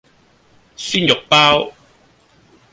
[0.75, 1.71] 鮮肉包